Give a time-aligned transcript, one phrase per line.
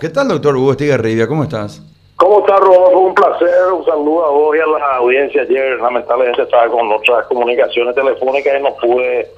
[0.00, 1.26] ¿Qué tal, doctor Hugo Estigarribia?
[1.26, 1.82] ¿Cómo estás?
[2.14, 3.00] ¿Cómo estás, Rodolfo?
[3.00, 3.72] Un placer.
[3.72, 5.42] Un saludo a vos y a la audiencia.
[5.42, 9.28] Ayer, lamentablemente, estaba con otras comunicaciones telefónicas y no pude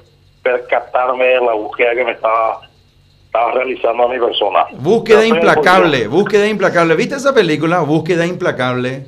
[0.43, 2.61] percatarme de la búsqueda que me estaba,
[3.25, 4.67] estaba realizando a mi persona.
[4.73, 6.95] Búsqueda implacable, búsqueda implacable.
[6.95, 7.79] ¿Viste esa película?
[7.79, 9.07] Búsqueda implacable.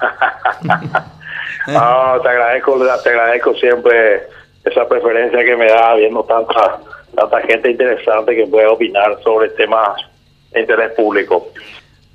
[1.66, 4.22] te agradezco, te agradezco siempre
[4.64, 6.78] esa preferencia que me da viendo tanta,
[7.14, 10.15] tanta gente interesante que puede opinar sobre temas
[10.58, 11.52] interés público.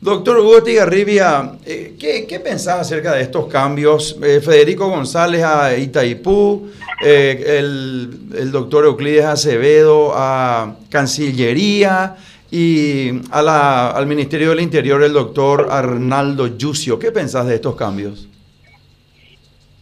[0.02, 4.20] Doctor Hugo Tigarribia, eh, ¿qué, ¿qué, pensás acerca de estos cambios?
[4.24, 6.72] Eh, Federico González a Itaipú,
[7.06, 12.16] eh, el, el, doctor Euclides Acevedo a Cancillería
[12.50, 16.98] y a la, al Ministerio del Interior el doctor Arnaldo Yucio.
[16.98, 18.28] ¿Qué pensás de estos cambios?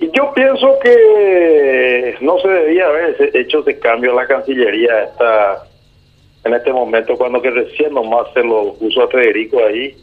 [0.02, 5.69] Yo pienso que no se debía haber hecho ese cambio a la Cancillería esta
[6.43, 9.95] en este momento, cuando que recién nomás se lo puso a Federico ahí.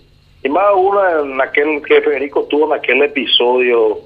[0.42, 3.98] Y más uno en aquel que Federico tuvo en aquel episodio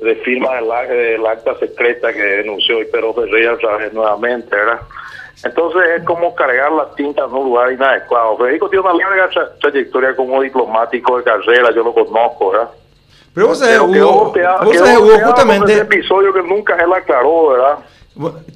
[0.00, 4.80] de firma del, acta secreta que denunció y Pedro Ferreira otra vez nuevamente, ¿verdad?
[5.44, 8.38] Entonces es como cargar las tintas en un lugar inadecuado.
[8.38, 9.28] Federico tiene una larga
[9.60, 12.70] trayectoria como diplomático de carrera, yo lo conozco, ¿verdad?
[13.34, 14.32] Pero vos sabés, Hugo,
[14.64, 15.72] vos sabés, Hugo justamente...
[15.72, 17.78] Ese episodio que nunca él aclaró, ¿verdad?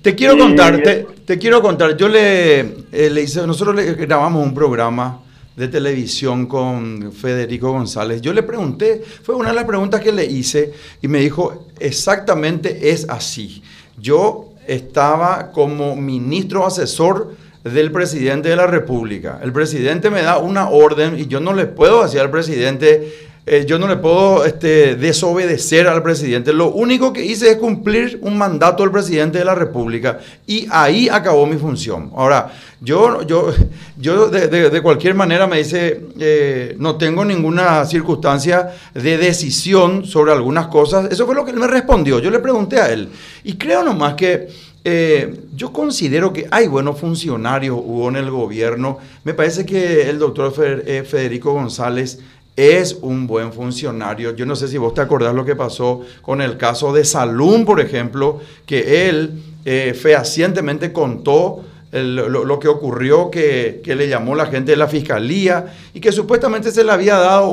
[0.03, 0.83] Te quiero contar,
[1.25, 1.97] te, quiero contar.
[1.97, 2.61] Yo le,
[2.91, 5.21] eh, le hice, nosotros le grabamos un programa
[5.57, 8.21] de televisión con Federico González.
[8.21, 12.91] Yo le pregunté, fue una de las preguntas que le hice y me dijo, exactamente
[12.91, 13.63] es así.
[13.99, 19.39] Yo estaba como ministro asesor del presidente de la República.
[19.43, 23.65] El presidente me da una orden y yo no le puedo decir al presidente, eh,
[23.67, 26.53] yo no le puedo este, desobedecer al presidente.
[26.53, 31.09] Lo único que hice es cumplir un mandato del presidente de la República y ahí
[31.09, 32.13] acabó mi función.
[32.15, 33.53] Ahora, yo, yo,
[33.99, 40.69] yo de, cualquier manera me dice, eh, no tengo ninguna circunstancia de decisión sobre algunas
[40.69, 41.11] cosas.
[41.11, 42.21] Eso fue lo que él me respondió.
[42.21, 43.09] Yo le pregunté a él.
[43.43, 44.49] Y creo nomás que
[44.85, 48.99] eh, yo considero que hay buenos funcionarios hubo en el gobierno.
[49.25, 52.21] Me parece que el doctor Federico González
[52.57, 54.35] es un buen funcionario.
[54.37, 57.65] Yo no sé si vos te acordás lo que pasó con el caso de Salum,
[57.65, 64.73] por ejemplo, que él eh, fehacientemente contó lo, que ocurrió, que, le llamó la gente
[64.73, 67.51] de la fiscalía y que supuestamente se le había dado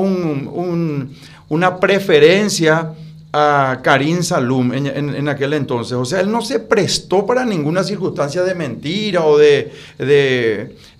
[1.48, 2.94] una preferencia
[3.32, 5.92] a Karim Salum en, aquel entonces.
[5.92, 9.72] O sea, él no se prestó para ninguna circunstancia de mentira o de,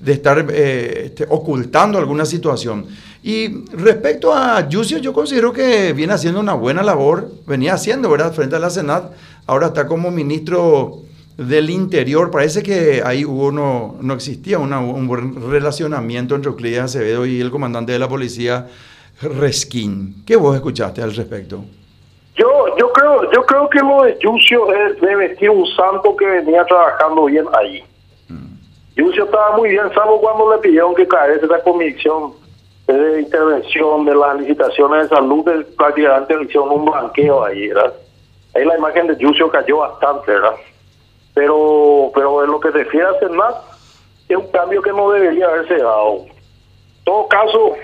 [0.06, 2.86] estar eh, este, ocultando alguna situación.
[3.22, 8.32] Y respecto a Yucio, yo considero que viene haciendo una buena labor, venía haciendo, ¿verdad?,
[8.32, 9.12] frente a la Senat,
[9.46, 11.02] ahora está como ministro
[11.36, 12.30] del Interior.
[12.30, 17.50] Parece que ahí hubo no, no existía un buen relacionamiento entre Euclides Acevedo y el
[17.50, 18.68] comandante de la policía,
[19.20, 20.22] Reskin.
[20.24, 21.64] ¿Qué vos escuchaste al respecto?
[22.36, 26.26] Yo, yo creo, yo creo que lo de Yucio es de vestir un santo que
[26.26, 27.84] venía trabajando bien ahí.
[28.28, 28.54] Mm.
[28.96, 32.32] Yucio estaba muy bien, salvo cuando le pidieron que caerse esa convicción
[32.86, 35.44] de intervención de las licitaciones de salud,
[35.76, 37.94] prácticamente le hicieron un blanqueo ahí, ¿verdad?
[38.54, 40.54] Ahí la imagen de Yucio cayó bastante, ¿verdad?
[41.34, 43.54] Pero, pero en lo que se refiere a Senat,
[44.28, 46.24] es un cambio que no debería haberse dado.
[46.24, 47.74] En todo caso,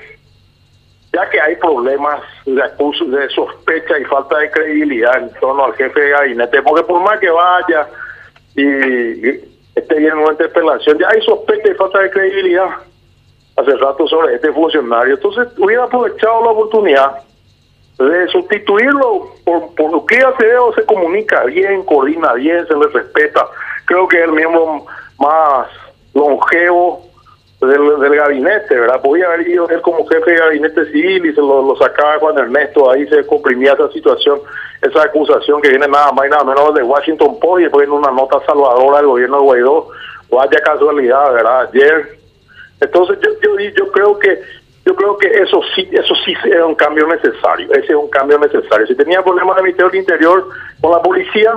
[1.17, 5.99] ya que hay problemas de, de sospecha y falta de credibilidad en torno al jefe
[5.99, 7.89] de gabinete, porque por más que vaya
[8.55, 9.29] y
[9.75, 12.69] esté bien en una interpelación, ya hay sospecha y falta de credibilidad
[13.57, 15.15] hace rato sobre este funcionario.
[15.15, 17.23] Entonces hubiera aprovechado la oportunidad
[17.99, 23.47] de sustituirlo por, lo que Acevedo se comunica bien, coordina bien, se le respeta.
[23.87, 24.85] Creo que es el miembro
[25.19, 25.69] más
[26.13, 27.06] longevo
[27.61, 29.01] del, gabinete, ¿verdad?
[29.01, 32.91] Podía haber ido él como jefe de gabinete civil y se lo, sacaba cuando Ernesto
[32.91, 34.41] ahí se comprimía esa situación,
[34.83, 37.93] esa acusación que viene nada más y nada menos de Washington Post y después en
[37.93, 39.89] una nota salvadora del gobierno de Guaidó.
[40.31, 41.69] Vaya casualidad, ¿verdad?
[41.73, 42.19] Ayer
[42.81, 44.39] entonces yo, yo, yo creo que
[44.85, 48.39] yo creo que eso sí eso sí es un cambio necesario, ese es un cambio
[48.39, 48.87] necesario.
[48.87, 50.49] Si tenía problemas de Ministerio del Interior
[50.81, 51.55] con la policía,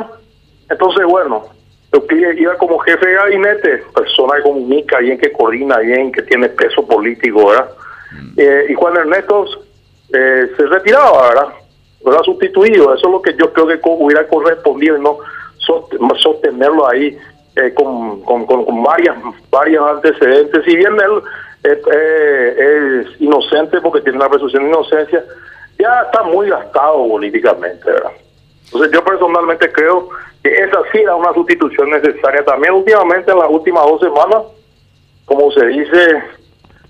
[0.69, 1.45] entonces bueno,
[1.91, 6.49] yo iba como jefe de gabinete, persona que comunica bien, que coordina bien, que tiene
[6.49, 7.69] peso político, ¿verdad?
[8.11, 8.33] Mm.
[8.37, 9.45] Eh, y Juan Ernesto
[10.13, 11.47] eh, se retiraba, ¿verdad?
[12.05, 15.17] Era sustituido, eso es lo que yo creo que hubiera correspondido y no
[16.17, 17.17] sostenerlo ahí
[17.55, 19.17] eh, con, con, con, varias,
[19.51, 20.63] varios antecedentes.
[20.65, 21.21] Si bien él
[21.63, 25.23] es inocente porque tiene una presunción de inocencia,
[25.77, 28.11] ya está muy gastado políticamente, ¿verdad?
[28.71, 30.09] Entonces yo personalmente creo
[30.43, 32.45] que esa sí era una sustitución necesaria.
[32.45, 34.43] También últimamente, en las últimas dos semanas,
[35.25, 36.23] como se dice,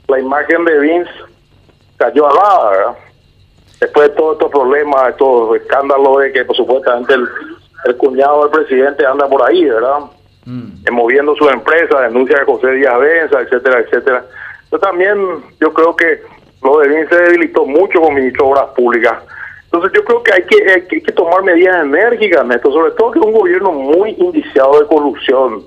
[0.08, 1.12] la imagen de Vince
[1.98, 2.98] cayó a nada, ¿verdad?
[3.80, 7.30] Después de todos estos problemas, estos escándalos de que por supuestamente el,
[7.86, 10.00] el cuñado del presidente anda por ahí, ¿verdad?
[10.46, 10.92] Mm.
[10.92, 14.26] moviendo su empresa, denuncia de José Díaz Benza, etcétera, etcétera.
[14.72, 15.18] Yo también,
[15.60, 16.22] yo creo que
[16.64, 19.24] lo de Vince se debilitó mucho con ministro de Obras Públicas.
[19.72, 23.26] Entonces yo creo que hay que, hay que tomar medidas enérgicas, sobre todo que es
[23.26, 25.64] un gobierno muy indiciado de corrupción.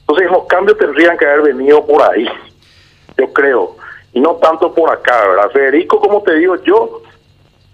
[0.00, 2.28] Entonces los cambios tendrían que haber venido por ahí,
[3.18, 3.76] yo creo,
[4.12, 5.50] y no tanto por acá, ¿verdad?
[5.50, 7.02] Federico, como te digo, yo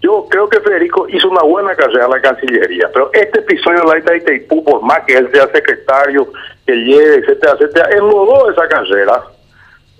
[0.01, 3.99] yo creo que Federico hizo una buena carrera en la Cancillería, pero este episodio de
[3.99, 6.31] la Itaipú, por más que él sea secretario,
[6.65, 9.21] que lleve, etcétera, etcétera, enlodó esa carrera.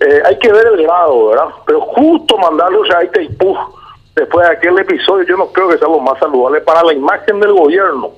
[0.00, 1.48] Eh, hay que ver el grado, ¿verdad?
[1.66, 3.54] Pero justo mandarlo a Itaipú
[4.14, 7.40] después de aquel episodio, yo no creo que sea lo más saludable para la imagen
[7.40, 8.10] del gobierno.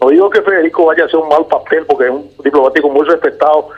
[0.00, 3.06] No digo que Federico vaya a hacer un mal papel, porque es un diplomático muy
[3.06, 3.68] respetado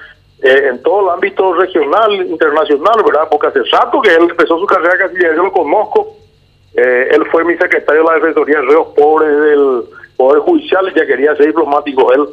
[0.42, 3.28] eh, en todo el ámbito regional, internacional, ¿verdad?
[3.30, 6.16] Porque hace rato que él empezó su carrera Cancillería, yo lo conozco
[6.76, 9.82] eh, él fue mi secretario de la Defensoría de Reos Pobres del
[10.16, 12.12] Poder Judicial y ya quería ser diplomático.
[12.12, 12.26] Él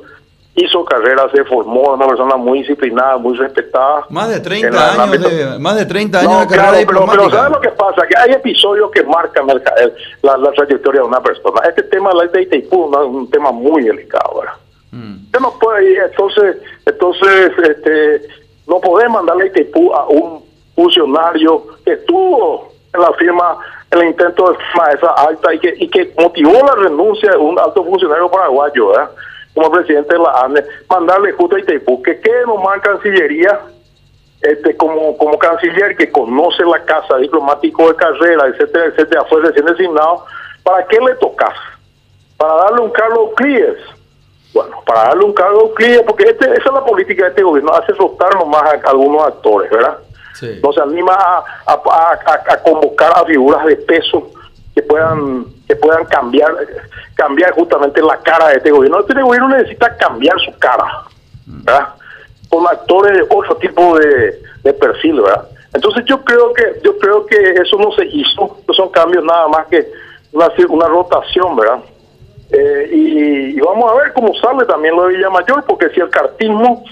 [0.55, 4.05] hizo carrera, se formó, una persona muy disciplinada, muy respetada.
[4.09, 7.17] Más de 30 años, de, más de 30 años de carrera diplomática.
[7.17, 8.07] Pero, pero ¿sabes lo que pasa?
[8.07, 11.61] Que hay episodios que marcan la, la, trayectoria de una persona.
[11.67, 14.53] Este tema de la de es un tema muy delicado, ¿verdad?
[14.91, 15.41] Mm.
[15.41, 18.21] No puede ir, entonces, entonces este,
[18.67, 20.44] no puede mandarle Itaipú a un
[20.75, 23.57] funcionario que estuvo en la firma
[23.89, 24.57] el intento de
[24.94, 28.94] esa alta y que, y que motivó la renuncia de un alto funcionario paraguayo,
[29.53, 33.59] como presidente de la ANE, mandarle justo a Itaipú que quede nomás en Cancillería
[34.44, 39.65] este, como, como canciller que conoce la casa, diplomático de carrera, etcétera, etcétera, fue recién
[39.65, 40.25] designado,
[40.63, 41.55] ¿para qué le tocas?
[42.35, 43.77] Para darle un cargo a Clíes.
[44.53, 47.44] Bueno, para darle un cargo a Clíes, porque este, esa es la política de este
[47.44, 49.97] gobierno, hace rotar nomás a algunos actores, ¿verdad?
[50.61, 51.15] no se anima
[51.65, 54.29] a, convocar a figuras de peso
[54.75, 56.51] que puedan que puedan cambiar
[57.15, 58.99] cambiar justamente la cara de este gobierno.
[58.99, 61.03] Este gobierno necesita cambiar su cara,
[61.45, 61.89] ¿verdad?
[62.49, 65.47] Con actores de otro tipo de, de perfil, ¿verdad?
[65.73, 69.47] Entonces yo creo que yo creo que eso no se hizo, no son cambios nada
[69.47, 69.87] más que
[70.31, 71.79] una, una rotación, ¿verdad?
[72.51, 76.83] Eh, y, vamos a ver cómo sale también lo de Villamayor, porque si el cartismo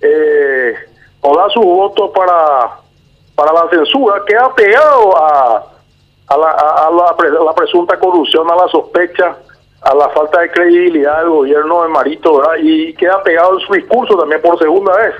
[0.00, 0.74] eh,
[1.22, 2.80] da su voto para
[3.34, 5.66] para la censura queda pegado a,
[6.30, 6.90] a, la, a
[7.44, 9.36] la, presunta corrupción, a la sospecha,
[9.82, 12.54] a la falta de credibilidad del gobierno de Marito, ¿verdad?
[12.62, 15.14] Y queda pegado en su discurso también por segunda vez.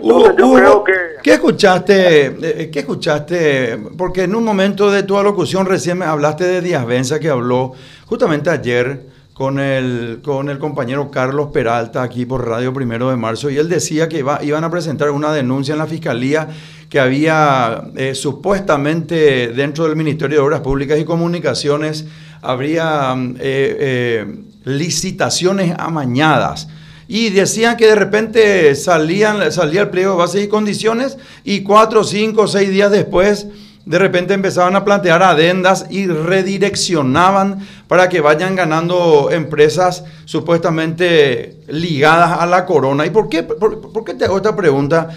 [0.00, 0.92] Entonces, yo creo que...
[1.22, 2.26] ¿Qué escuchaste?
[2.26, 3.78] Eh, ¿Qué escuchaste?
[3.98, 7.72] Porque en un momento de tu alocución recién me hablaste de Díaz Benza que habló
[8.06, 9.02] justamente ayer
[9.34, 13.68] con el, con el compañero Carlos Peralta aquí por Radio Primero de Marzo y él
[13.68, 16.48] decía que iba, iban a presentar una denuncia en la Fiscalía
[16.92, 22.04] que había eh, supuestamente dentro del Ministerio de Obras Públicas y Comunicaciones
[22.42, 26.68] habría eh, eh, licitaciones amañadas.
[27.08, 32.04] Y decían que de repente salían, salía el pliego de bases y condiciones y cuatro,
[32.04, 33.46] cinco, seis días después
[33.86, 42.38] de repente empezaban a plantear adendas y redireccionaban para que vayan ganando empresas supuestamente ligadas
[42.38, 43.06] a la corona.
[43.06, 45.08] ¿Y por qué, por qué te hago esta pregunta?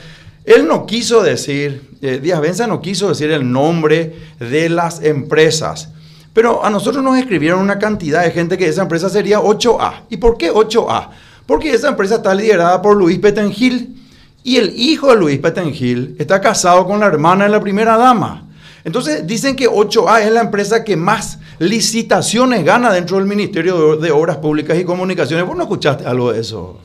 [0.46, 5.90] Él no quiso decir, eh, Díaz Benza no quiso decir el nombre de las empresas.
[6.34, 10.04] Pero a nosotros nos escribieron una cantidad de gente que esa empresa sería 8A.
[10.10, 11.10] ¿Y por qué 8A?
[11.46, 13.96] Porque esa empresa está liderada por Luis Petengil
[14.44, 18.48] y el hijo de Luis Petengil está casado con la hermana de la primera dama.
[18.84, 24.12] Entonces dicen que 8A es la empresa que más licitaciones gana dentro del Ministerio de
[24.12, 25.48] Obras Públicas y Comunicaciones.
[25.48, 26.80] ¿Vos no escuchaste algo de eso?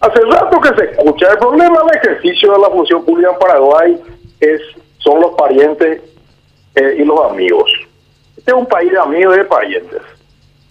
[0.00, 1.32] Hace rato que se escucha.
[1.32, 4.00] El problema del ejercicio de la función pública en Paraguay
[4.40, 4.60] es
[4.98, 6.02] son los parientes
[6.74, 7.70] eh, y los amigos.
[8.36, 10.02] Este es un país de amigos y de parientes.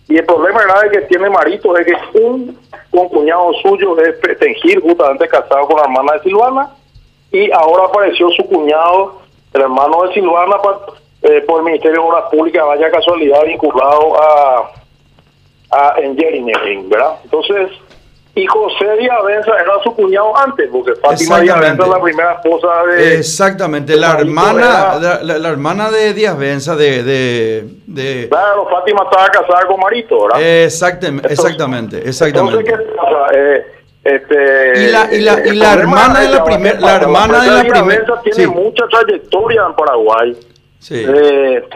[0.07, 2.57] Y el problema grave que tiene Marito es que un,
[2.91, 6.71] cuñado suyo es Tengir, justamente casado con la hermana de Silvana,
[7.31, 9.19] y ahora apareció su cuñado,
[9.53, 10.55] el hermano de Silvana,
[11.23, 14.71] eh, por el Ministerio de Obras Públicas, vaya casualidad, vinculado a,
[15.71, 17.19] a engineering, ¿verdad?
[17.25, 17.69] Entonces,
[18.37, 22.33] y José Díaz Benza era su cuñado antes, porque Fátima Díaz Benza es la primera
[22.33, 23.15] esposa de...
[23.15, 29.79] Exactamente, la hermana, la, hermana de Díaz Benza de, de, Claro, Fátima estaba casada con
[29.79, 30.63] Marito, ¿verdad?
[30.63, 32.59] Exactamente, exactamente, exactamente.
[32.59, 33.27] Entonces, ¿qué pasa?
[33.33, 33.65] Eh,
[34.03, 36.79] este, y la, y la, y la hermana de la primera...
[36.79, 38.21] La hermana de la primera...
[38.21, 40.37] tiene mucha trayectoria en Paraguay.
[40.77, 41.03] Sí.
[41.07, 41.67] Eh,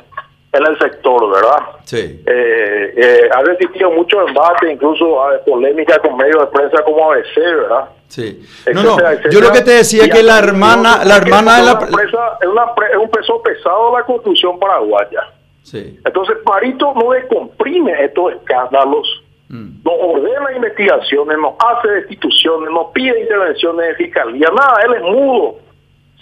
[0.54, 1.64] en el sector, ¿verdad?
[1.86, 2.22] Sí.
[2.26, 7.36] Eh, eh, ha resistido mucho embate, incluso a polémica con medios de prensa como ABC,
[7.38, 7.90] ¿verdad?
[8.08, 8.46] Sí.
[8.74, 8.98] No, no,
[9.32, 11.72] yo lo que te decía es que la hermana, la hermana de la...
[11.72, 15.22] Empresa, es, una, es un peso pesado la constitución paraguaya.
[15.64, 15.98] Sí.
[16.04, 19.84] Entonces, Parito no descomprime estos escándalos, mm.
[19.86, 25.56] no ordena investigaciones, no hace destituciones, no pide intervenciones de fiscalía, nada, él es mudo,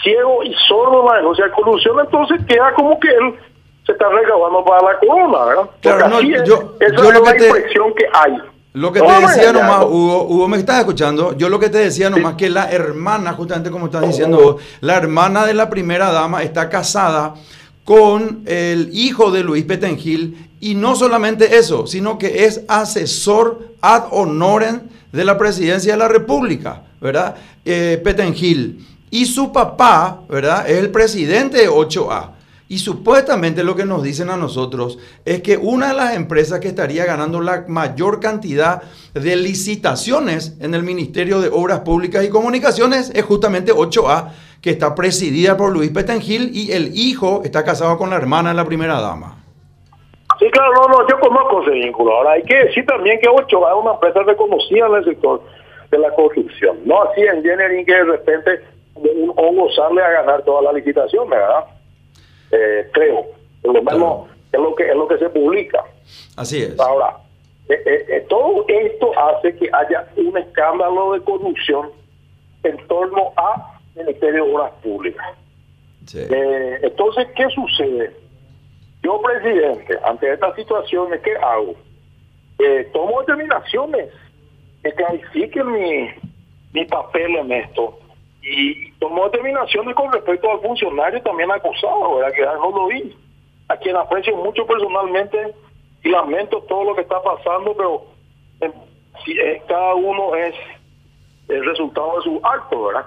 [0.03, 3.33] ciego y sordo en la denuncia de corrupción, entonces queda como que él
[3.89, 5.69] se está recaudando para la corona, ¿verdad?
[5.81, 8.37] Claro, no, yo, esa es la impresión que hay.
[8.73, 11.35] Lo que te decía nomás, Hugo, Hugo, me estás escuchando.
[11.35, 15.45] Yo lo que te decía nomás que la hermana, justamente como estás diciendo la hermana
[15.47, 17.33] de la primera dama está casada
[17.83, 24.03] con el hijo de Luis Petengil y no solamente eso, sino que es asesor ad
[24.11, 24.81] honorem
[25.11, 27.35] de la presidencia de la República, ¿verdad?
[27.65, 28.85] Eh, Petengil.
[29.09, 30.69] Y su papá, ¿verdad?
[30.69, 32.38] Es el presidente de 8A.
[32.69, 36.67] Y supuestamente lo que nos dicen a nosotros es que una de las empresas que
[36.67, 38.83] estaría ganando la mayor cantidad
[39.15, 44.93] de licitaciones en el Ministerio de Obras Públicas y Comunicaciones es justamente 8A, que está
[44.93, 49.01] presidida por Luis Petengil y el hijo está casado con la hermana de la primera
[49.01, 49.43] dama.
[50.37, 52.17] Sí, claro, no, no, yo conozco ese vínculo.
[52.17, 55.41] Ahora hay que decir también que 8A es una empresa reconocida en el sector
[55.89, 56.77] de la construcción.
[56.85, 58.61] No así en Engineering que de repente
[58.93, 61.65] un hongo sale a ganar toda la licitación, ¿verdad?
[62.51, 63.25] Eh, creo.
[63.61, 65.83] Por lo menos es lo que es lo que se publica.
[66.35, 66.79] Así es.
[66.79, 67.17] Ahora,
[67.67, 71.91] eh, eh, todo esto hace que haya un escándalo de corrupción
[72.63, 75.27] en torno a Ministerio de Obras Públicas.
[76.13, 78.11] entonces, ¿qué sucede?
[79.03, 81.75] Yo, presidente, ante estas situaciones, ¿qué hago?
[82.91, 84.09] tomo determinaciones
[84.83, 86.09] que clarifiquen mi,
[86.73, 87.97] mi papel en esto
[88.49, 92.33] y tomó determinaciones con respecto al funcionario también acusado, ¿verdad?
[92.33, 93.15] que no lo vi,
[93.67, 95.53] a quien aprecio mucho personalmente
[96.03, 98.05] y lamento todo lo que está pasando, pero
[98.61, 98.71] eh,
[99.23, 99.35] si
[99.67, 100.55] cada uno es
[101.47, 103.05] el resultado de su acto, ¿verdad?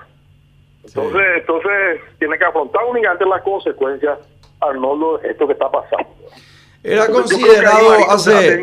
[0.84, 4.18] Entonces, entonces tiene que afrontar únicamente las consecuencias,
[4.60, 6.08] Arnoldo, de esto que está pasando.
[6.84, 8.62] Era considerado hace...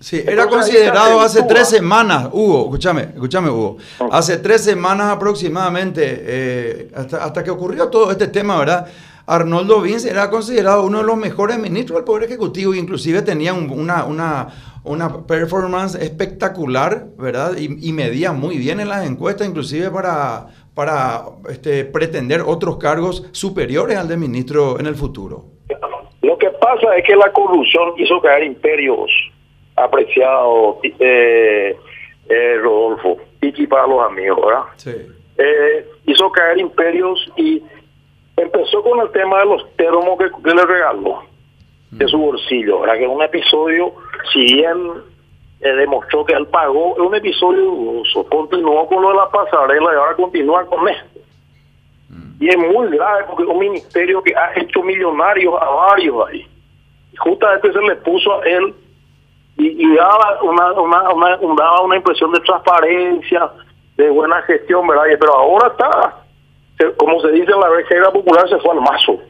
[0.00, 3.76] Sí, era considerado hace tres semanas, Hugo, escúchame, escúchame Hugo,
[4.10, 8.86] hace tres semanas aproximadamente, eh, hasta, que ocurrió todo este tema, ¿verdad?
[9.26, 14.06] Arnoldo Vince era considerado uno de los mejores ministros del Poder Ejecutivo, inclusive tenía una,
[14.06, 14.48] una,
[14.84, 17.58] una performance espectacular, ¿verdad?
[17.58, 23.98] Y, medía muy bien en las encuestas, inclusive para, para este, pretender otros cargos superiores
[23.98, 25.44] al de ministro en el futuro.
[26.22, 29.10] Lo que pasa es que la corrupción hizo caer imperios
[29.84, 31.76] apreciado eh,
[32.28, 34.62] eh, Rodolfo, y para los amigos, ¿verdad?
[34.76, 34.92] Sí.
[35.38, 37.62] Eh, hizo caer imperios y
[38.36, 41.22] empezó con el tema de los termos que, le regaló
[41.90, 42.96] de su bolsillo, ¿verdad?
[42.96, 43.94] Que es un episodio,
[44.32, 44.92] si bien
[45.60, 49.92] eh, demostró que él pagó, es un episodio dudoso, continuó con lo de la pasarela
[49.92, 51.20] y ahora continúa con esto.
[52.38, 56.46] Y es muy grave porque es un ministerio que ha hecho millonarios a varios ahí.
[57.12, 58.74] Y justamente se le puso a él
[59.60, 63.50] y, daba una, una, daba una impresión de transparencia,
[63.96, 65.04] de buena gestión, ¿verdad?
[65.18, 69.20] Pero ahora está, como se dice en la reserva popular, se fue al mazo,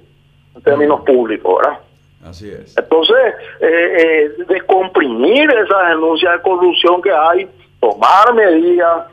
[0.54, 1.80] en términos públicos, ¿verdad?
[2.24, 2.76] Así es.
[2.76, 7.48] Entonces, eh, eh, descomprimir esa denuncia de corrupción que hay,
[7.80, 9.06] tomar medidas,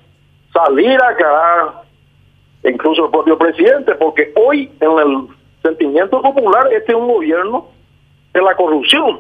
[0.54, 1.84] salir a aclarar,
[2.64, 5.28] incluso el propio presidente, porque hoy en el
[5.62, 7.68] sentimiento popular este es un gobierno
[8.34, 9.20] de la corrupción.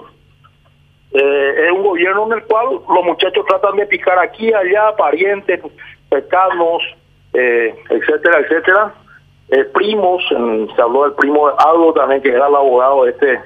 [1.11, 5.61] Eh, es un gobierno en el cual los muchachos tratan de picar aquí, allá, parientes,
[6.09, 6.83] pecados,
[7.33, 8.93] eh, etcétera, etcétera.
[9.49, 13.39] Eh, primos, se habló del primo de Aldo también, que era el abogado de este,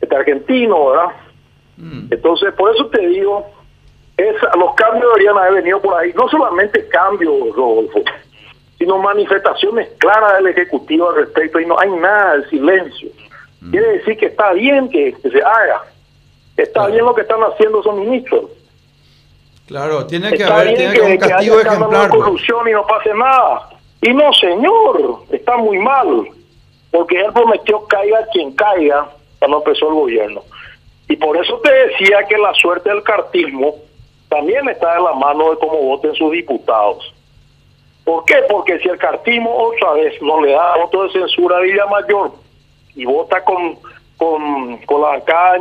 [0.00, 1.12] este argentino, ¿verdad?
[1.76, 2.06] Mm.
[2.12, 3.44] Entonces, por eso te digo,
[4.16, 6.12] es, los cambios deberían haber venido por ahí.
[6.14, 8.02] No solamente cambios, Rodolfo,
[8.78, 13.08] sino manifestaciones claras del Ejecutivo al respecto y no hay nada, de silencio.
[13.60, 13.70] Mm.
[13.72, 15.82] Quiere decir que está bien que se haga,
[16.56, 18.50] Está bien lo que están haciendo esos ministros.
[19.66, 22.10] Claro, tiene que haber tiene que, un castigo que ejemplar.
[22.10, 22.22] Pues.
[22.22, 23.70] corrupción y no pase nada.
[24.02, 26.28] Y no, señor, está muy mal.
[26.90, 29.08] Porque él prometió caiga quien caiga
[29.38, 30.42] cuando empezó el gobierno.
[31.08, 33.74] Y por eso te decía que la suerte del cartismo
[34.28, 37.12] también está en la mano de cómo voten sus diputados.
[38.04, 38.36] ¿Por qué?
[38.48, 42.32] Porque si el cartismo otra vez no le da voto de censura a Villa Mayor
[42.94, 43.78] y vota con,
[44.16, 45.60] con, con la bancada de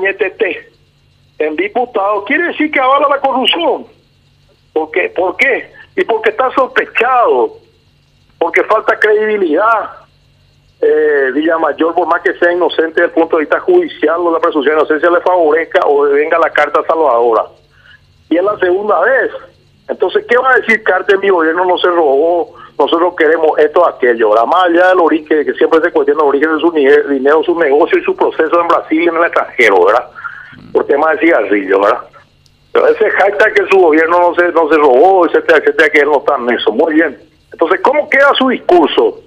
[1.39, 3.85] en diputado, quiere decir que avala la corrupción.
[4.73, 5.09] ¿Por qué?
[5.15, 5.71] ¿Por qué?
[5.95, 7.57] Y porque está sospechado,
[8.39, 9.91] porque falta credibilidad.
[10.81, 14.39] Eh, Villamayor, por más que sea inocente desde el punto de vista judicial o la
[14.39, 17.45] presunción de inocencia le favorezca o venga la carta salvadora.
[18.29, 19.31] Y es la segunda vez
[19.87, 21.19] Entonces, ¿qué va a decir Carter?
[21.19, 24.31] Mi gobierno no se robó, nosotros queremos esto, aquello.
[24.31, 24.45] ¿verdad?
[24.45, 27.99] Más allá del origen, que siempre se cuestiona el origen de su dinero, su negocio
[27.99, 30.09] y su proceso en Brasil y en el extranjero, ¿verdad?
[30.73, 32.01] Por tema de cigarrillo, ¿verdad?
[32.73, 36.17] Pero ese hashtag que su gobierno no se, no se robó, etcétera, etcétera, que no
[36.17, 36.71] está en eso.
[36.71, 37.17] Muy bien.
[37.51, 39.19] Entonces, ¿cómo queda su discurso?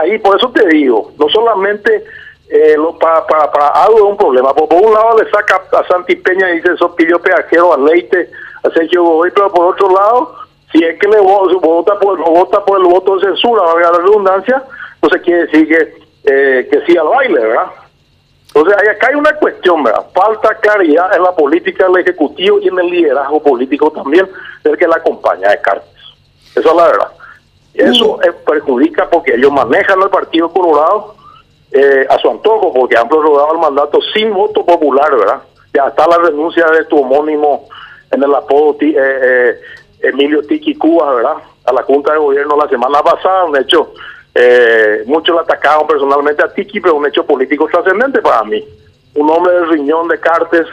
[0.00, 2.04] ahí, por eso te digo, no solamente
[2.48, 4.54] eh, lo, para, para, para algo es un problema.
[4.54, 8.30] Por, un lado le saca a Santi Peña y dice eso pidió peajero a Leite,
[8.62, 10.34] a Sergio Godoy, pero por otro lado,
[10.72, 14.62] si es que le vota por, vota por el voto de censura, valga la redundancia,
[14.94, 15.94] entonces quiere decir
[16.24, 17.66] eh, que sí al baile, ¿verdad?
[18.56, 20.06] Entonces, acá hay una cuestión, ¿verdad?
[20.14, 24.26] Falta claridad en la política del Ejecutivo y en el liderazgo político también
[24.64, 25.90] del que la acompaña de Cartes.
[26.54, 27.08] Esa es la verdad.
[27.74, 31.16] Eso perjudica porque ellos manejan el Partido Colorado
[31.70, 35.42] eh, a su antojo, porque han prorrogado el mandato sin voto popular, ¿verdad?
[35.74, 37.68] Ya está la renuncia de tu homónimo
[38.10, 39.60] en el apodo eh, eh,
[40.00, 41.36] Emilio Tiki Cuba, ¿verdad?
[41.66, 43.92] A la Junta de Gobierno la semana pasada, un hecho,
[45.06, 48.64] muchos lo atacaron personalmente a Tiki, pero un hecho político trascendente para mí.
[49.14, 50.66] Un hombre del riñón de Cartes,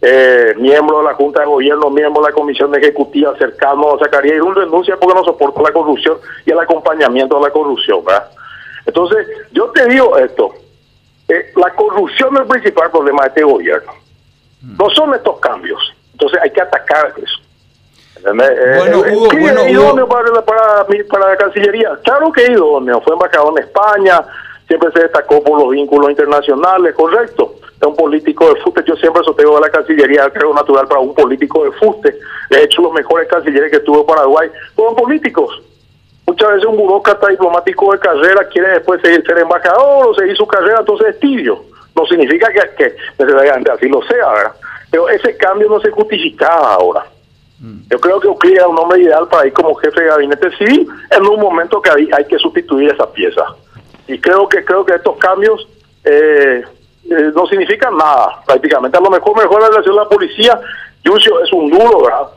[0.00, 4.36] eh, miembro de la Junta de Gobierno, miembro de la Comisión Ejecutiva cercano a Zacarías
[4.36, 8.04] y un renuncia porque no soporta la corrupción y el acompañamiento de la corrupción.
[8.04, 8.30] ¿verdad?
[8.86, 10.54] Entonces, yo te digo esto,
[11.28, 13.92] eh, la corrupción es el principal problema de este gobierno.
[14.62, 15.80] No son estos cambios.
[16.12, 17.37] Entonces hay que atacar eso.
[18.22, 21.98] Bueno, eh, Hugo, bueno, idóneo Para, para, para, la Cancillería?
[22.02, 23.00] Claro que idóneo.
[23.00, 24.20] Fue embajador en España,
[24.66, 28.82] siempre se destacó por los vínculos internacionales, correcto es un político de fuste.
[28.86, 32.18] Yo siempre sostego de la Cancillería, creo natural para un político de fuste.
[32.50, 35.62] De hecho, los mejores cancilleres que tuvo Paraguay fueron políticos.
[36.26, 40.46] Muchas veces un burócrata diplomático de carrera quiere después seguir, ser embajador o seguir su
[40.46, 41.62] carrera, entonces es tibio.
[41.94, 44.52] No significa que, que necesariamente así lo sea, ¿verdad?
[44.90, 47.06] Pero ese cambio no se justificaba ahora.
[47.60, 47.80] Mm.
[47.90, 50.88] Yo creo que Euclid era un hombre ideal para ir como jefe de gabinete civil
[51.10, 53.42] en un momento que hay, hay que sustituir esa pieza.
[54.06, 55.68] Y creo que creo que estos cambios
[56.04, 56.62] eh,
[57.10, 58.96] eh, no significa nada, prácticamente.
[58.96, 60.60] A lo mejor mejor la relación de la policía.
[61.04, 62.28] Yuncio es un duro, ¿verdad?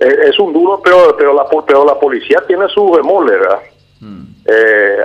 [0.00, 3.60] Eh, es un duro, pero pero la, pero la policía tiene su bemoles, ¿verdad?
[4.00, 4.22] Mm.
[4.46, 4.96] Eh,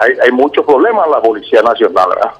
[0.00, 2.30] hay, hay muchos problemas en la Policía Nacional, ¿verdad?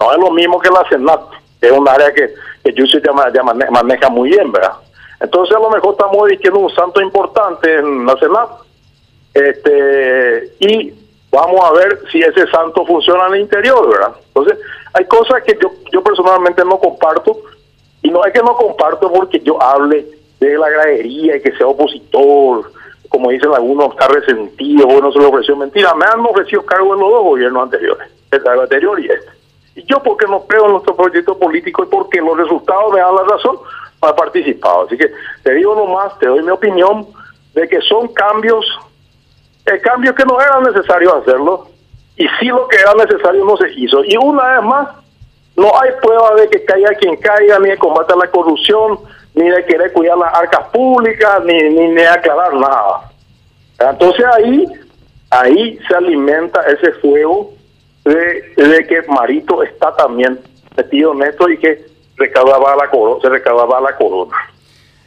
[0.00, 1.20] No es lo mismo que la Senat,
[1.60, 2.32] que es un área que,
[2.64, 4.72] que Yuncio ya, maneja muy bien, ¿verdad?
[5.22, 8.50] Entonces a lo mejor estamos diciendo un santo importante en la Senat.
[9.32, 10.92] Este, y
[11.30, 14.14] vamos a ver si ese santo funciona en el interior, ¿verdad?
[14.28, 14.58] Entonces,
[14.92, 17.38] hay cosas que yo, yo personalmente no comparto,
[18.02, 20.06] y no es que no comparto porque yo hable
[20.40, 22.70] de la gradería y que sea opositor,
[23.08, 25.94] como dicen algunos, está resentido, bueno, se lo ofreció mentira.
[25.94, 29.30] Me han ofrecido cargo en los dos gobiernos anteriores, el anterior y este.
[29.76, 33.14] Y yo porque no creo en nuestro proyecto político y porque los resultados me dan
[33.14, 33.58] la razón,
[34.10, 34.86] he participado.
[34.86, 35.10] Así que
[35.42, 37.06] te digo nomás, te doy mi opinión
[37.54, 38.64] de que son cambios
[39.64, 41.68] el cambio que no era necesario hacerlo
[42.16, 44.04] y si lo que era necesario no se hizo.
[44.04, 44.88] Y una vez más,
[45.56, 48.98] no hay prueba de que caiga quien caiga, ni de combate a la corrupción,
[49.34, 53.10] ni de querer cuidar las arcas públicas, ni, ni, de aclarar nada.
[53.78, 54.66] Entonces ahí,
[55.30, 57.52] ahí se alimenta ese fuego
[58.04, 60.38] de, de que Marito está también
[60.76, 64.36] metido en esto y que recaudaba la se recaudaba la corona.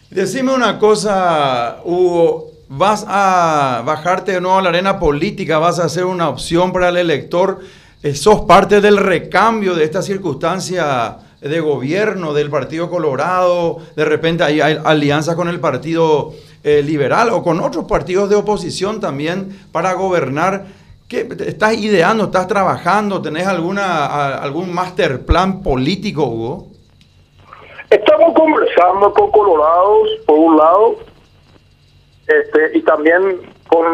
[0.10, 5.90] Decime una cosa, Hugo, vas a bajarte de nuevo a la arena política, vas a
[5.90, 7.60] ser una opción para el elector,
[8.04, 14.44] eh, sos parte del recambio de esta circunstancia de gobierno del Partido Colorado, de repente
[14.44, 19.94] hay, alianzas con el Partido eh, Liberal o con otros partidos de oposición también para
[19.94, 20.66] gobernar.
[21.08, 26.75] ¿Qué, ¿Estás ideando, estás trabajando, tenés alguna, algún master plan político, Hugo?
[27.96, 30.96] Estamos conversando con Colorados, por un lado,
[32.28, 33.86] este, y también con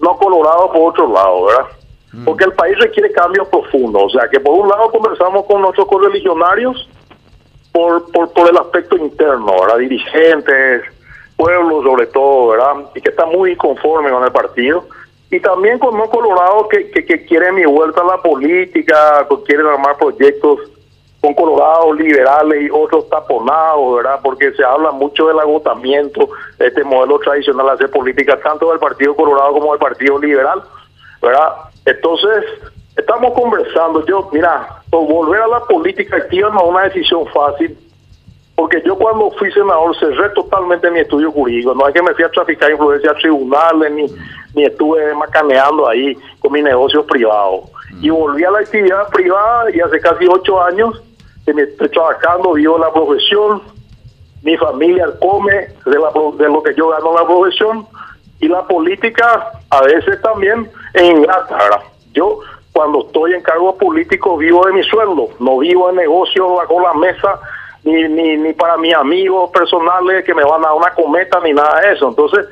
[0.00, 1.66] no Colorado por otro lado, ¿verdad?
[2.12, 2.24] Mm.
[2.24, 4.02] Porque el país requiere cambios profundos.
[4.06, 6.88] O sea, que por un lado conversamos con nuestros correligionarios
[7.70, 9.78] por, por, por el aspecto interno, ¿verdad?
[9.78, 10.82] Dirigentes,
[11.36, 12.90] pueblos sobre todo, ¿verdad?
[12.96, 14.86] Y que están muy conformes con el partido.
[15.30, 19.42] Y también con no Colorado que, que, que quieren mi vuelta a la política, que
[19.44, 20.58] quieren armar proyectos
[21.20, 24.20] con colorados liberales y otros taponados, ¿verdad?
[24.22, 26.28] Porque se habla mucho del agotamiento
[26.58, 30.62] de este modelo tradicional de hacer política, tanto del Partido Colorado como del Partido Liberal,
[31.20, 31.56] ¿verdad?
[31.84, 32.44] Entonces,
[32.96, 34.04] estamos conversando.
[34.06, 37.76] Yo, mira, volver a la política activa no es una decisión fácil,
[38.54, 41.74] porque yo cuando fui senador cerré totalmente mi estudio jurídico.
[41.74, 44.06] No es que me fui a traficar influencia a tribunales, ni,
[44.54, 47.64] ni estuve macaneando ahí con mis negocios privados.
[48.00, 51.02] Y volví a la actividad privada y hace casi ocho años
[51.58, 53.62] estoy trabajando, vivo la profesión,
[54.42, 57.86] mi familia come de, la, de lo que yo gano la profesión
[58.40, 61.82] y la política a veces también en ingrata.
[62.12, 62.40] Yo
[62.72, 66.94] cuando estoy en cargo político vivo de mi sueldo, no vivo en negocio bajo la
[66.94, 67.40] mesa
[67.84, 71.80] ni, ni, ni para mis amigos personales que me van a una cometa ni nada
[71.80, 72.08] de eso.
[72.08, 72.46] Entonces,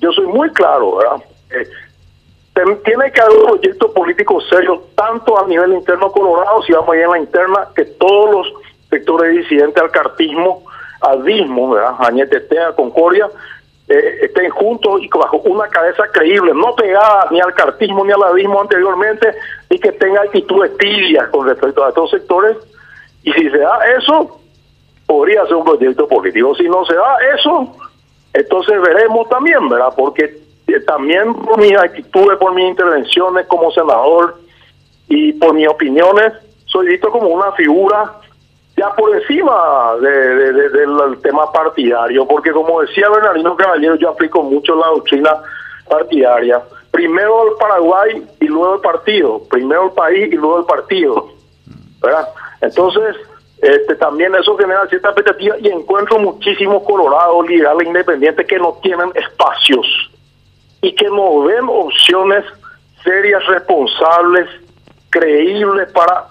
[0.00, 1.22] yo soy muy claro, ¿verdad?
[2.84, 6.96] Tiene que haber un proyecto político serio, tanto a nivel interno colorado, si vamos a
[6.96, 8.52] ir en la interna, que todos los
[8.88, 10.64] sectores disidentes al cartismo,
[11.00, 11.94] al dismo, ¿verdad?
[11.98, 13.28] a Concordia,
[13.88, 18.22] eh, estén juntos y bajo una cabeza creíble, no pegada ni al cartismo ni al
[18.22, 19.34] abismo anteriormente,
[19.68, 22.56] y que tenga actitudes tibias con respecto a estos sectores.
[23.22, 24.40] Y si se da eso,
[25.06, 26.54] podría ser un proyecto político.
[26.54, 27.76] Si no se da eso,
[28.32, 29.92] entonces veremos también, ¿verdad?
[29.96, 30.49] Porque
[30.86, 34.36] también por mis actitudes, por mis intervenciones como senador
[35.08, 36.32] y por mis opiniones,
[36.66, 38.20] soy visto como una figura
[38.76, 44.86] ya por encima del tema partidario, porque como decía Bernardino Caballero, yo aplico mucho la
[44.86, 45.30] doctrina
[45.88, 46.62] partidaria.
[46.90, 51.28] Primero el Paraguay y luego el partido, primero el país y luego el partido.
[52.00, 52.28] ¿verdad?
[52.62, 53.16] Entonces,
[53.60, 59.12] este, también eso genera cierta expectativa y encuentro muchísimos colorados, liberales, independientes que no tienen
[59.14, 60.09] espacios
[60.82, 62.44] y que no ven opciones
[63.02, 64.48] serias, responsables,
[65.10, 66.26] creíbles para,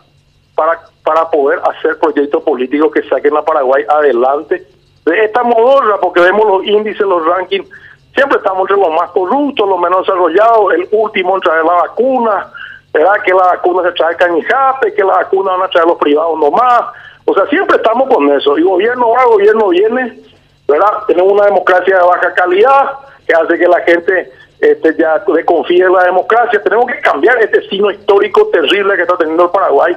[0.55, 4.65] para, para poder hacer proyectos políticos que saquen a Paraguay adelante.
[5.05, 7.67] De esta modorra, porque vemos los índices, los rankings,
[8.13, 12.51] siempre estamos entre los más corruptos, los menos desarrollados, el último en traer la vacuna,
[12.93, 13.13] ¿verdad?
[13.23, 16.85] que la vacuna se trae cañijape, que la vacuna van a traer los privados nomás.
[17.25, 18.57] O sea, siempre estamos con eso.
[18.57, 20.19] Y gobierno va, gobierno viene,
[20.67, 21.03] ¿verdad?
[21.07, 22.91] Tenemos una democracia de baja calidad
[23.27, 26.61] que hace que la gente este, ya desconfíe en la democracia.
[26.61, 29.95] Tenemos que cambiar este signo histórico terrible que está teniendo el Paraguay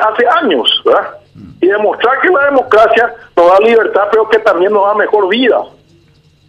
[0.00, 1.16] hace años, ¿verdad?
[1.60, 5.62] Y demostrar que la democracia nos da libertad, pero que también nos da mejor vida.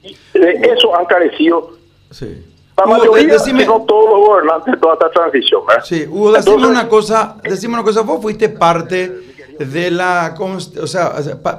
[0.04, 1.72] Y de eso han carecido.
[2.10, 2.46] Sí.
[2.78, 5.62] La mayoría, decime, no todos los gobernantes de toda esta transición.
[5.68, 5.84] ¿verdad?
[5.84, 9.12] Sí, Hugo, decime una cosa, decime una cosa, vos fuiste parte
[9.60, 11.14] de la, o sea,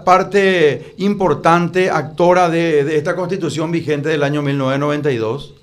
[0.04, 5.61] parte importante, actora de, de esta constitución vigente del año 1992.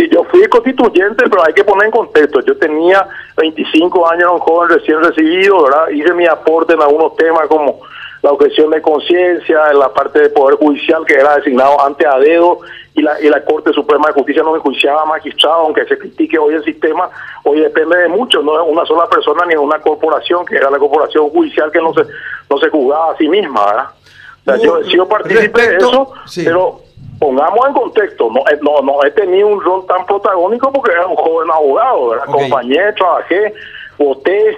[0.00, 2.40] Sí, yo fui constituyente, pero hay que poner en contexto.
[2.40, 5.90] Yo tenía 25 años, un joven recién recibido, ¿verdad?
[5.90, 7.80] Hice mi aporte en algunos temas como
[8.22, 12.18] la objeción de conciencia, en la parte de Poder Judicial que era designado ante a
[12.18, 12.60] dedo
[12.94, 16.38] y la, y la Corte Suprema de Justicia no enjuiciaba a magistrado, aunque se critique
[16.38, 17.10] hoy el sistema,
[17.44, 20.78] hoy depende de mucho, no es una sola persona ni una corporación, que era la
[20.78, 22.04] corporación judicial que no se,
[22.48, 23.84] no se juzgaba a sí misma, ¿verdad?
[23.90, 26.80] O sea, yo he sido partícipe de eso, pero
[27.20, 31.06] pongamos en contexto, no, eh, no, no he tenido un rol tan protagónico porque era
[31.06, 32.24] un joven abogado, ¿verdad?
[32.26, 33.52] Acompañé, trabajé,
[33.98, 34.56] voté,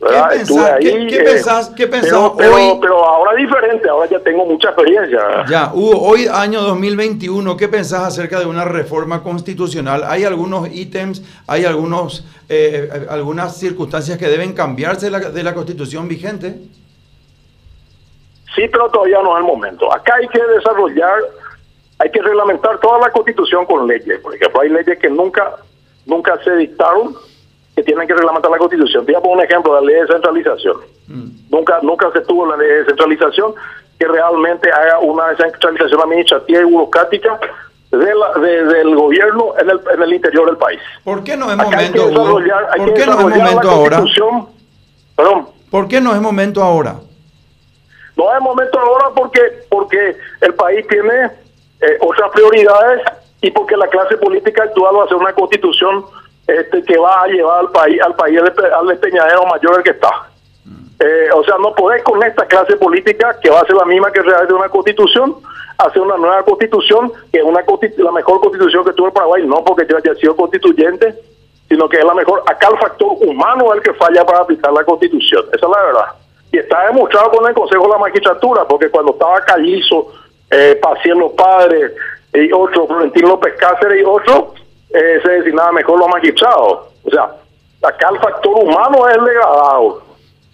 [0.00, 0.30] ¿verdad?
[0.30, 1.06] ¿Qué Estuve ahí.
[1.08, 2.78] ¿Qué, qué, pensás, pero, hoy?
[2.80, 5.18] Pero, ahora es diferente, ahora ya tengo mucha experiencia.
[5.48, 10.04] Ya, Hugo, hoy año 2021, ¿qué pensás acerca de una reforma constitucional?
[10.06, 15.42] ¿Hay algunos ítems, hay algunos, eh, eh, algunas circunstancias que deben cambiarse de la, de
[15.42, 16.54] la constitución vigente?
[18.54, 19.92] Sí, pero todavía no es el momento.
[19.92, 21.18] Acá hay que desarrollar
[21.98, 24.20] hay que reglamentar toda la constitución con leyes.
[24.20, 25.56] Por ejemplo, hay leyes que nunca
[26.04, 27.14] nunca se dictaron
[27.74, 29.04] que tienen que reglamentar la constitución.
[29.04, 30.76] Te voy a poner un ejemplo, la ley de centralización.
[31.08, 31.28] Mm.
[31.50, 33.54] Nunca nunca se tuvo la ley de centralización
[33.98, 37.38] que realmente haga una descentralización administrativa y burocrática
[37.90, 40.80] de la, del gobierno en el, en el interior del país.
[41.04, 44.02] ¿Por qué no es momento, ¿Por qué no es momento ahora?
[45.16, 45.48] Perdón.
[45.70, 46.96] ¿Por qué no es momento ahora?
[48.16, 51.30] No es momento ahora porque porque el país tiene
[51.80, 53.02] eh, otras prioridades
[53.40, 56.04] y porque la clase política actual va a hacer una constitución
[56.46, 60.10] este, que va a llevar al país al país al despeñadero mayor del que está.
[60.98, 64.10] Eh, o sea, no podés con esta clase política que va a ser la misma
[64.10, 65.36] que de una constitución,
[65.76, 67.60] hacer una nueva constitución, que es una
[67.98, 71.14] la mejor constitución que tuvo el Paraguay, no porque yo haya sido constituyente,
[71.68, 72.42] sino que es la mejor.
[72.46, 75.82] Acá el factor humano es el que falla para aplicar la constitución, esa es la
[75.84, 76.06] verdad.
[76.52, 80.12] Y está demostrado con el Consejo de la Magistratura, porque cuando estaba Callizo
[80.50, 80.80] eh,
[81.14, 81.92] Los Padres
[82.32, 84.54] y otro, Florentino López Cáceres y otro,
[84.90, 86.86] eh, se designaba mejor los magistrados.
[87.04, 87.30] O sea,
[87.82, 90.02] acá el factor humano es el degradado.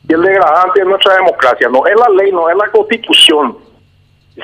[0.09, 3.57] Y el degradante es nuestra democracia, no es la ley, no es la constitución.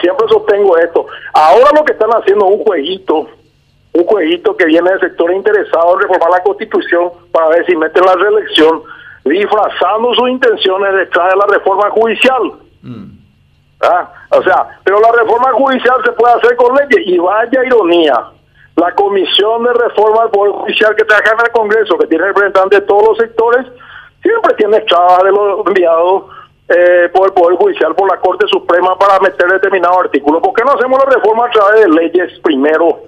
[0.00, 1.06] Siempre sostengo esto.
[1.32, 3.26] Ahora lo que están haciendo es un jueguito,
[3.92, 8.04] un jueguito que viene del sector interesado en reformar la constitución para ver si meten
[8.04, 8.82] la reelección,
[9.24, 12.52] disfrazando sus intenciones detrás de la reforma judicial.
[12.82, 13.17] Mm.
[13.80, 14.12] ¿Ah?
[14.30, 18.24] O sea, pero la reforma judicial se puede hacer con leyes y vaya ironía.
[18.76, 22.80] La Comisión de Reforma del Poder Judicial que trabaja en el Congreso, que tiene representantes
[22.80, 23.66] de todos los sectores,
[24.22, 26.24] siempre tiene trabas de los enviados
[26.68, 30.40] eh, por el Poder Judicial, por la Corte Suprema para meter determinado artículo.
[30.40, 33.00] ¿Por qué no hacemos la reforma a través de leyes primero?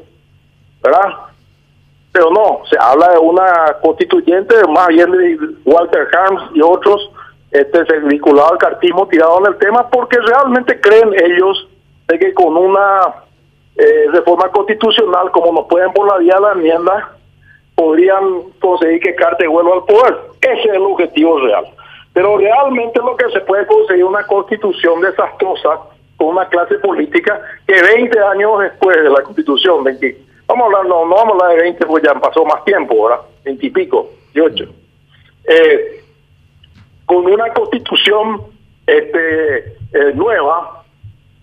[0.83, 1.15] ¿Verdad?
[2.13, 7.11] Pero no, se habla de una constituyente, más bien de Walter Harms y otros,
[7.51, 11.69] este vinculado al cartismo tirado en el tema, porque realmente creen ellos
[12.09, 13.15] de que con una
[13.77, 17.17] eh, reforma constitucional, como nos pueden por la enmienda,
[17.75, 20.19] podrían conseguir que Carte vuelva al poder.
[20.41, 21.65] Ese es el objetivo real.
[22.13, 25.81] Pero realmente lo que se puede conseguir una constitución desastrosa
[26.17, 30.87] con una clase política que 20 años después de la constitución, 20, vamos a hablar,
[30.87, 33.23] no, no vamos a hablar de 20 porque ya pasó más tiempo, ¿verdad?
[33.45, 34.65] 20 y pico, 18.
[35.45, 36.00] Eh,
[37.11, 38.41] con una constitución
[38.87, 40.85] este, eh, nueva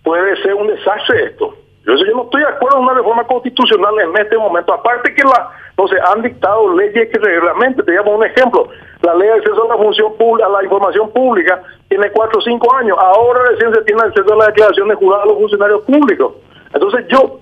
[0.02, 1.56] puede ser un desastre esto.
[1.86, 4.74] Yo, no estoy de acuerdo en una reforma constitucional en este momento.
[4.74, 8.70] Aparte que la, no se han dictado leyes que realmente, te llamo un ejemplo,
[9.02, 12.42] la ley de acceso a la función pública, a la información pública, tiene cuatro o
[12.42, 12.98] cinco años.
[12.98, 16.34] Ahora recién se tiene acceso a la declaración de jurado a los funcionarios públicos.
[16.74, 17.42] Entonces yo,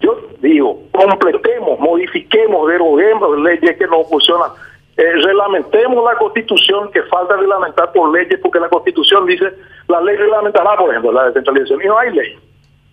[0.00, 4.52] yo digo, completemos, modifiquemos, deroguemos leyes que no funcionan.
[4.96, 9.52] Eh, reglamentemos la constitución que falta reglamentar por leyes porque la constitución dice
[9.88, 12.38] la ley reglamentará por ejemplo la descentralización y no hay ley.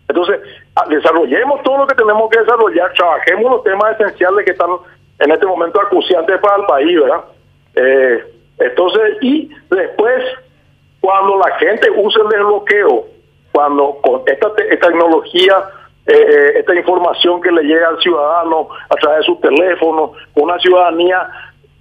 [0.10, 0.42] Entonces
[0.76, 4.70] ah, desarrollemos todo lo que tenemos que desarrollar trabajemos los temas esenciales que están
[5.20, 7.24] en este momento acuciantes para el país verdad
[7.76, 8.24] eh,
[8.60, 10.24] entonces, y después,
[11.00, 13.06] cuando la gente use el desbloqueo,
[13.52, 15.63] cuando con esta, tecnología,
[16.06, 20.58] eh, eh, esta información que le llega al ciudadano a través de su teléfono, una
[20.60, 21.30] ciudadanía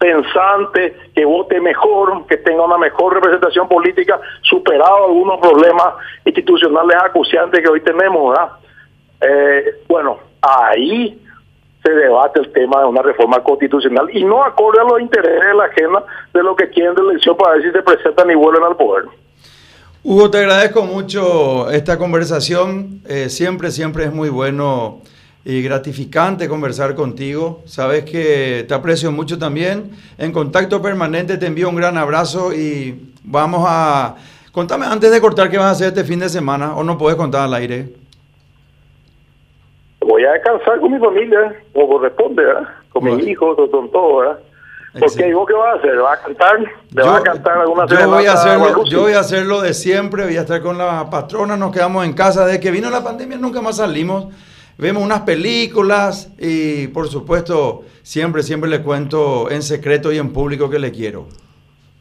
[0.02, 7.62] pensante, que vote mejor, que tenga una mejor representación política, superado algunos problemas institucionales acuciantes
[7.62, 8.50] que hoy tenemos, ¿verdad?
[9.86, 11.22] bueno, ahí
[11.84, 15.54] se debate el tema de una reforma constitucional y no acorde a los intereses de
[15.54, 18.64] la agenda de lo que quieren de elección para ver si se presentan y vuelven
[18.64, 19.04] al poder.
[20.02, 23.02] Hugo, te agradezco mucho esta conversación.
[23.08, 25.00] Eh, siempre, siempre es muy bueno
[25.44, 27.62] y gratificante conversar contigo.
[27.66, 29.90] Sabes que te aprecio mucho también.
[30.18, 34.16] En contacto permanente te envío un gran abrazo y vamos a...
[34.52, 37.16] Contame antes de cortar qué vas a hacer este fin de semana o no puedes
[37.16, 38.02] contar al aire
[40.06, 42.68] voy a descansar con mi familia, como corresponde, ¿verdad?
[42.90, 44.38] Con mis hijos, con todo, ¿verdad?
[45.00, 45.96] Porque ¿y vos qué vas a hacer?
[45.96, 46.58] ¿Vas a cantar?
[46.58, 49.72] ¿Le vas a cantar alguna yo voy a hacerlo, Yo voy a hacer lo de
[49.72, 52.44] siempre, voy a estar con la patrona, nos quedamos en casa.
[52.44, 54.26] Desde que vino la pandemia nunca más salimos.
[54.82, 60.68] Vemos unas películas y por supuesto siempre, siempre le cuento en secreto y en público
[60.68, 61.26] que le quiero.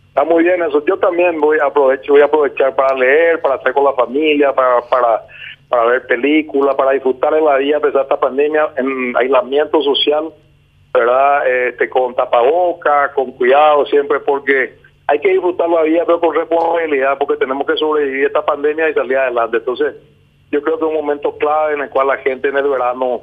[0.10, 0.84] Está muy bien eso.
[0.86, 4.52] Yo también voy a aprovechar, voy a aprovechar para leer, para estar con la familia,
[4.54, 5.22] para, para
[5.72, 9.82] para ver películas, para disfrutar en la vida a pesar de esta pandemia, en aislamiento
[9.82, 10.26] social,
[10.94, 11.48] ¿verdad?
[11.48, 14.76] Este, con tapaboca, con cuidado siempre, porque
[15.08, 18.94] hay que disfrutar la vida, pero con responsabilidad, porque tenemos que sobrevivir esta pandemia y
[18.94, 19.58] salir adelante.
[19.58, 19.96] Entonces,
[20.52, 23.22] yo creo que es un momento clave en el cual la gente en el verano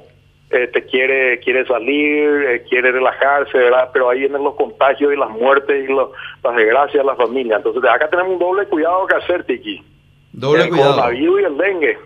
[0.51, 3.91] este, quiere quiere salir, eh, quiere relajarse, ¿verdad?
[3.93, 7.57] Pero ahí vienen los contagios y las muertes y las desgracias de la familia.
[7.57, 9.83] Entonces, acá tenemos un doble cuidado que hacer, Tiki.
[10.33, 10.95] Doble el cuidado.
[10.95, 11.99] coronavirus y el dengue.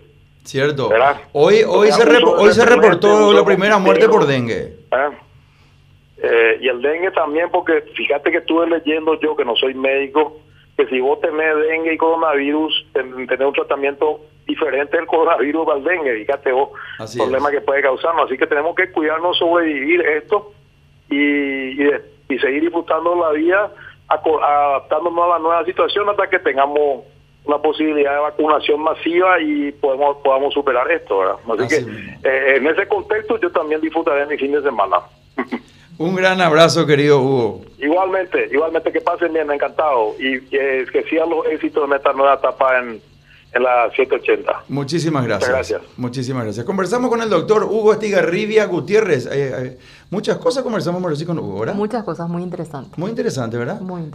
[0.43, 0.89] Cierto.
[1.31, 4.73] Hoy, hoy, se, hoy se reportó la primera muerte por dengue.
[4.91, 5.09] ¿Eh?
[6.17, 10.37] Eh, y el dengue también, porque fíjate que estuve leyendo yo, que no soy médico,
[10.75, 16.15] que si vos tenés dengue y coronavirus, tenés un tratamiento diferente del coronavirus al dengue,
[16.19, 18.25] fíjate vos, el problema que puede causarnos.
[18.25, 20.51] Así que tenemos que cuidarnos, sobrevivir esto
[21.09, 23.71] y, y seguir disfrutando la vida,
[24.07, 27.03] adaptándonos a la nueva situación hasta que tengamos
[27.45, 31.35] una posibilidad de vacunación masiva y podemos podamos superar esto, ¿verdad?
[31.65, 31.91] Así, que
[32.29, 34.97] eh, en ese contexto yo también disfrutaré mi fin de semana.
[35.97, 37.61] Un gran abrazo, querido Hugo.
[37.77, 40.15] Igualmente, igualmente que pasen bien, encantado.
[40.17, 42.99] Y que, que sigan los éxitos en esta nueva etapa en,
[43.53, 44.63] en la 780.
[44.69, 45.49] Muchísimas gracias.
[45.49, 45.81] gracias.
[45.97, 46.65] Muchísimas gracias.
[46.65, 49.27] Conversamos con el doctor Hugo Estigarribia Gutiérrez.
[49.27, 49.77] Eh, eh,
[50.09, 51.75] muchas cosas conversamos con Hugo, ¿verdad?
[51.75, 52.97] Muchas cosas muy interesantes.
[52.97, 53.79] Muy interesante, ¿verdad?
[53.79, 54.11] Muy interesante.